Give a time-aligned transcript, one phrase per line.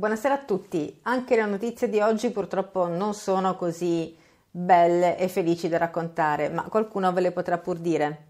[0.00, 0.98] Buonasera a tutti.
[1.02, 4.16] Anche le notizie di oggi purtroppo non sono così
[4.50, 8.28] belle e felici da raccontare, ma qualcuno ve le potrà pur dire.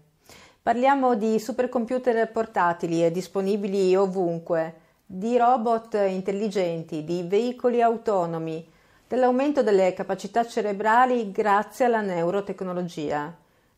[0.61, 8.69] Parliamo di supercomputer portatili e disponibili ovunque, di robot intelligenti, di veicoli autonomi,
[9.07, 13.33] dell'aumento delle capacità cerebrali grazie alla neurotecnologia,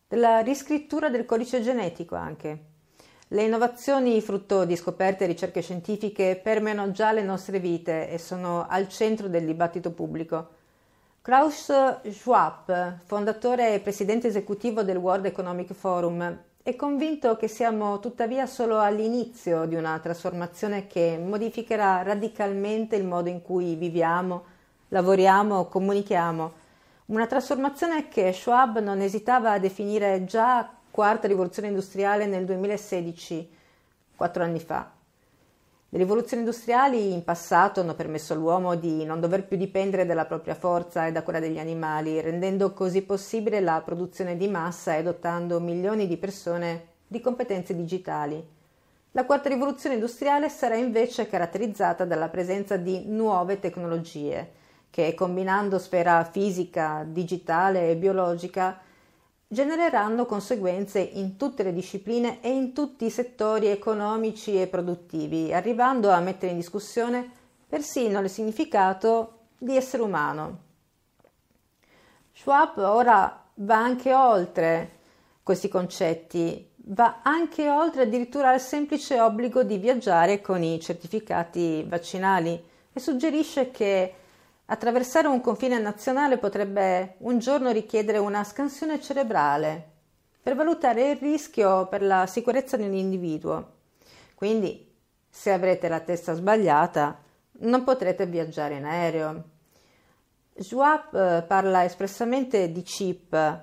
[0.08, 2.72] della riscrittura del codice genetico anche.
[3.34, 8.68] Le innovazioni frutto di scoperte e ricerche scientifiche permeano già le nostre vite e sono
[8.70, 10.50] al centro del dibattito pubblico.
[11.20, 11.72] Klaus
[12.12, 18.80] Schwab, fondatore e presidente esecutivo del World Economic Forum, è convinto che siamo tuttavia solo
[18.80, 24.44] all'inizio di una trasformazione che modificherà radicalmente il modo in cui viviamo,
[24.90, 26.52] lavoriamo, comunichiamo.
[27.08, 33.50] Una trasformazione che Schwab non esitava a definire già quarta rivoluzione industriale nel 2016,
[34.16, 34.92] quattro anni fa.
[35.90, 40.54] Le rivoluzioni industriali in passato hanno permesso all'uomo di non dover più dipendere dalla propria
[40.54, 45.60] forza e da quella degli animali, rendendo così possibile la produzione di massa e dotando
[45.60, 48.48] milioni di persone di competenze digitali.
[49.14, 54.48] La quarta rivoluzione industriale sarà invece caratterizzata dalla presenza di nuove tecnologie,
[54.92, 58.92] che combinando sfera fisica, digitale e biologica
[59.48, 66.10] genereranno conseguenze in tutte le discipline e in tutti i settori economici e produttivi, arrivando
[66.10, 67.30] a mettere in discussione
[67.68, 70.60] persino il significato di essere umano.
[72.34, 75.00] Schwab ora va anche oltre
[75.44, 82.62] questi concetti, va anche oltre addirittura al semplice obbligo di viaggiare con i certificati vaccinali
[82.92, 84.14] e suggerisce che
[84.66, 89.92] Attraversare un confine nazionale potrebbe un giorno richiedere una scansione cerebrale
[90.42, 93.72] per valutare il rischio per la sicurezza di un individuo.
[94.36, 94.90] Quindi,
[95.30, 97.22] se avrete la testa sbagliata,
[97.60, 99.44] non potrete viaggiare in aereo.
[100.56, 103.62] Schwab eh, parla espressamente di chip,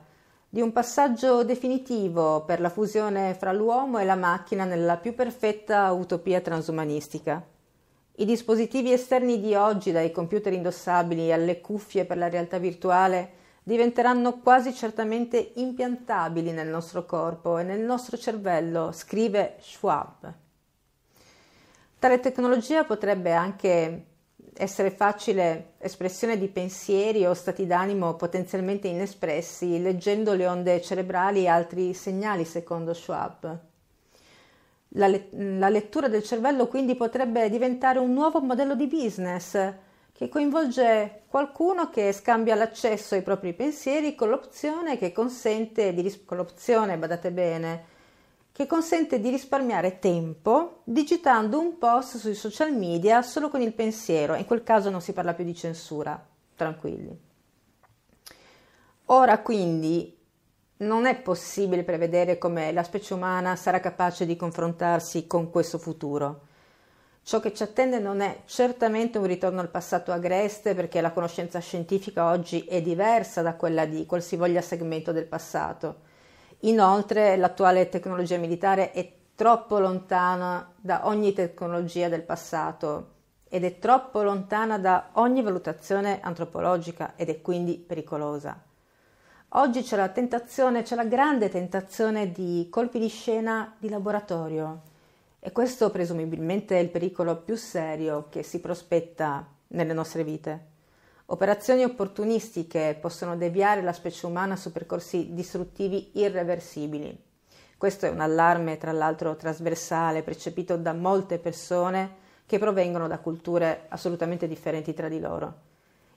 [0.48, 5.92] di un passaggio definitivo per la fusione fra l'uomo e la macchina nella più perfetta
[5.92, 7.42] utopia transumanistica.
[8.20, 13.30] I dispositivi esterni di oggi, dai computer indossabili alle cuffie per la realtà virtuale,
[13.62, 20.34] diventeranno quasi certamente impiantabili nel nostro corpo e nel nostro cervello, scrive Schwab.
[21.98, 24.04] Tale tecnologia potrebbe anche
[24.52, 31.48] essere facile espressione di pensieri o stati d'animo potenzialmente inespressi, leggendo le onde cerebrali e
[31.48, 33.69] altri segnali, secondo Schwab.
[34.94, 39.72] La, le- la lettura del cervello quindi potrebbe diventare un nuovo modello di business
[40.12, 46.20] che coinvolge qualcuno che scambia l'accesso ai propri pensieri con l'opzione che consente di ris-
[47.30, 47.84] bene,
[48.52, 54.34] che consente di risparmiare tempo digitando un post sui social media solo con il pensiero.
[54.34, 56.22] In quel caso non si parla più di censura,
[56.54, 57.18] tranquilli.
[59.06, 60.19] Ora quindi
[60.80, 66.48] non è possibile prevedere come la specie umana sarà capace di confrontarsi con questo futuro.
[67.22, 71.58] Ciò che ci attende non è certamente un ritorno al passato agreste perché la conoscenza
[71.58, 76.08] scientifica oggi è diversa da quella di qualsivoglia segmento del passato.
[76.60, 83.18] Inoltre l'attuale tecnologia militare è troppo lontana da ogni tecnologia del passato
[83.48, 88.68] ed è troppo lontana da ogni valutazione antropologica ed è quindi pericolosa.
[89.54, 94.82] Oggi c'è la tentazione, c'è la grande tentazione di colpi di scena di laboratorio
[95.40, 100.66] e questo presumibilmente è il pericolo più serio che si prospetta nelle nostre vite.
[101.26, 107.20] Operazioni opportunistiche possono deviare la specie umana su percorsi distruttivi irreversibili.
[107.76, 113.86] Questo è un allarme, tra l'altro, trasversale, percepito da molte persone che provengono da culture
[113.88, 115.68] assolutamente differenti tra di loro.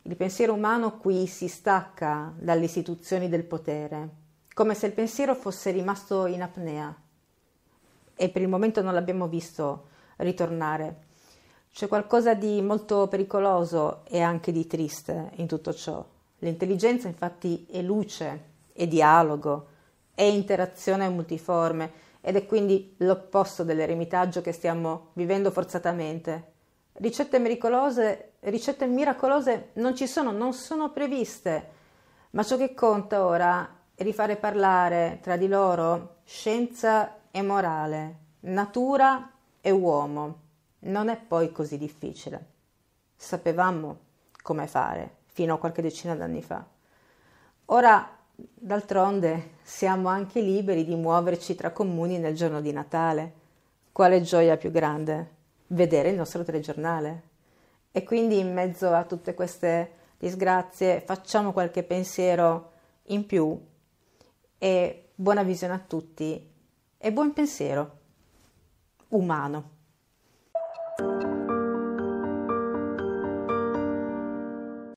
[0.05, 4.09] Il pensiero umano qui si stacca dalle istituzioni del potere,
[4.53, 6.94] come se il pensiero fosse rimasto in apnea.
[8.13, 11.03] E per il momento non l'abbiamo visto ritornare.
[11.71, 16.06] C'è qualcosa di molto pericoloso e anche di triste in tutto ciò.
[16.39, 19.67] L'intelligenza infatti è luce, è dialogo,
[20.13, 26.51] è interazione multiforme ed è quindi l'opposto dell'eremitaggio che stiamo vivendo forzatamente
[26.95, 31.69] Ricette miracolose, ricette miracolose non ci sono, non sono previste,
[32.31, 39.31] ma ciò che conta ora è rifare parlare tra di loro scienza e morale, natura
[39.60, 40.42] e uomo.
[40.80, 42.51] Non è poi così difficile.
[43.16, 44.00] Sapevamo
[44.44, 46.63] come fare fino a qualche decina d'anni fa.
[47.66, 53.34] Ora, d'altronde, siamo anche liberi di muoverci tra comuni nel giorno di Natale.
[53.92, 55.42] Quale gioia più grande?
[55.73, 57.31] Vedere il nostro telegiornale.
[57.91, 62.71] E quindi in mezzo a tutte queste disgrazie facciamo qualche pensiero
[63.07, 63.59] in più
[64.57, 66.51] e buona visione a tutti
[66.97, 67.99] e buon pensiero
[69.09, 69.71] umano.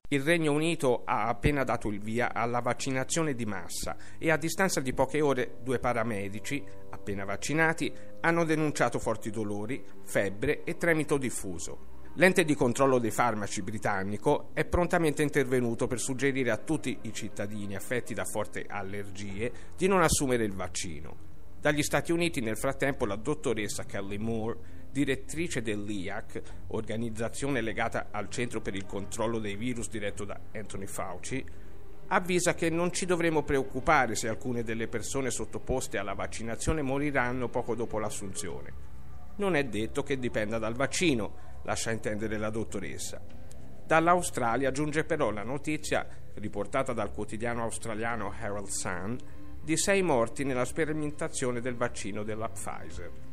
[0.09, 4.79] Il Regno Unito ha appena dato il via alla vaccinazione di massa e a distanza
[4.79, 11.95] di poche ore due paramedici, appena vaccinati, hanno denunciato forti dolori, febbre e tremito diffuso.
[12.13, 17.75] L'ente di controllo dei farmaci britannico è prontamente intervenuto per suggerire a tutti i cittadini
[17.75, 21.25] affetti da forti allergie di non assumere il vaccino.
[21.59, 28.61] Dagli Stati Uniti nel frattempo la dottoressa Kelly Moore direttrice dell'IAC, organizzazione legata al Centro
[28.61, 31.45] per il controllo dei virus diretto da Anthony Fauci,
[32.07, 37.75] avvisa che non ci dovremo preoccupare se alcune delle persone sottoposte alla vaccinazione moriranno poco
[37.75, 38.85] dopo l'assunzione.
[39.37, 43.21] Non è detto che dipenda dal vaccino, lascia intendere la dottoressa.
[43.85, 49.17] Dall'Australia giunge però la notizia, riportata dal quotidiano australiano Herald Sun,
[49.61, 53.26] di sei morti nella sperimentazione del vaccino della Pfizer.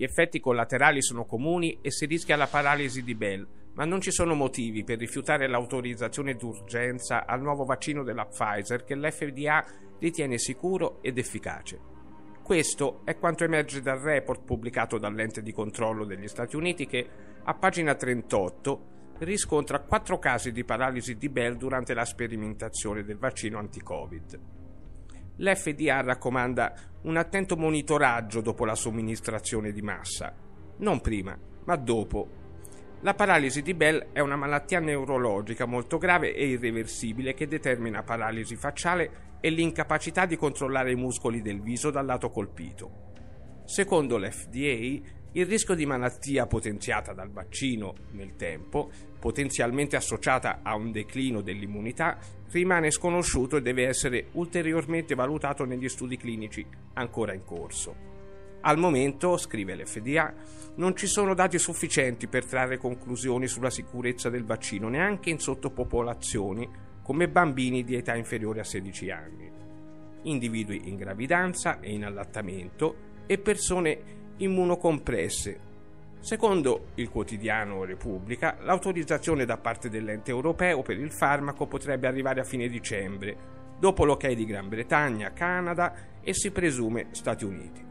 [0.00, 4.10] Gli effetti collaterali sono comuni e si rischia la paralisi di Bell, ma non ci
[4.10, 9.62] sono motivi per rifiutare l'autorizzazione d'urgenza al nuovo vaccino della Pfizer che l'FDA
[9.98, 11.78] ritiene sicuro ed efficace.
[12.42, 17.06] Questo è quanto emerge dal report pubblicato dall'ente di controllo degli Stati Uniti che,
[17.44, 18.86] a pagina 38,
[19.18, 24.60] riscontra quattro casi di paralisi di Bell durante la sperimentazione del vaccino anti-Covid
[25.40, 30.34] l'FDA raccomanda un attento monitoraggio dopo la somministrazione di massa,
[30.78, 32.38] non prima, ma dopo.
[33.00, 38.56] La paralisi di Bell è una malattia neurologica molto grave e irreversibile che determina paralisi
[38.56, 43.08] facciale e l'incapacità di controllare i muscoli del viso dal lato colpito.
[43.64, 50.90] Secondo l'FDA, il rischio di malattia potenziata dal vaccino nel tempo, potenzialmente associata a un
[50.92, 52.18] declino dell'immunità,
[52.50, 56.64] rimane sconosciuto e deve essere ulteriormente valutato negli studi clinici
[56.94, 58.08] ancora in corso.
[58.62, 60.34] Al momento, scrive l'FDA,
[60.76, 66.68] non ci sono dati sufficienti per trarre conclusioni sulla sicurezza del vaccino neanche in sottopopolazioni
[67.02, 69.50] come bambini di età inferiore a 16 anni,
[70.22, 73.98] individui in gravidanza e in allattamento e persone
[74.36, 75.69] immunocompresse.
[76.20, 82.44] Secondo il quotidiano Repubblica, l'autorizzazione da parte dell'ente europeo per il farmaco potrebbe arrivare a
[82.44, 83.34] fine dicembre,
[83.78, 87.82] dopo l'ok di Gran Bretagna, Canada e si presume Stati Uniti.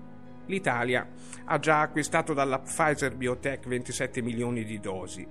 [0.46, 1.08] L'Italia
[1.46, 5.26] ha già acquistato dalla Pfizer Biotech 27 milioni di dosi.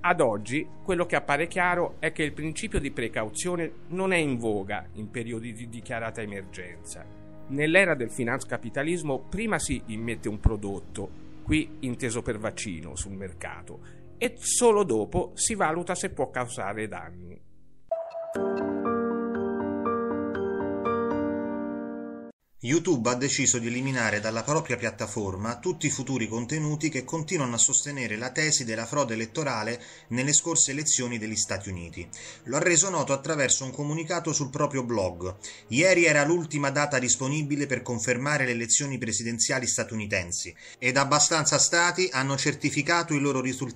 [0.00, 4.36] Ad oggi quello che appare chiaro è che il principio di precauzione non è in
[4.36, 7.20] voga in periodi di dichiarata emergenza
[7.52, 13.80] Nell'era del finanzcapitalismo prima si immette un prodotto, qui inteso per vaccino, sul mercato,
[14.16, 17.40] e solo dopo si valuta se può causare danni.
[22.64, 27.58] YouTube ha deciso di eliminare dalla propria piattaforma tutti i futuri contenuti che continuano a
[27.58, 32.08] sostenere la tesi della frode elettorale nelle scorse elezioni degli Stati Uniti.
[32.44, 35.34] Lo ha reso noto attraverso un comunicato sul proprio blog.
[35.68, 42.36] Ieri era l'ultima data disponibile per confermare le elezioni presidenziali statunitensi ed abbastanza stati hanno
[42.36, 43.70] certificato i loro risultati